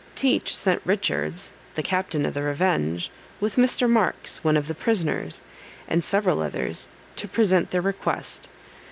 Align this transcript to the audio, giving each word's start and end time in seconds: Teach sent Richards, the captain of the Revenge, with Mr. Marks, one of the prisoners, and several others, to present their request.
Teach 0.15 0.55
sent 0.55 0.81
Richards, 0.83 1.51
the 1.75 1.83
captain 1.83 2.25
of 2.25 2.33
the 2.33 2.41
Revenge, 2.41 3.11
with 3.39 3.55
Mr. 3.55 3.87
Marks, 3.87 4.43
one 4.43 4.57
of 4.57 4.67
the 4.67 4.73
prisoners, 4.73 5.43
and 5.87 6.03
several 6.03 6.41
others, 6.41 6.89
to 7.17 7.27
present 7.27 7.69
their 7.69 7.81
request. 7.83 8.47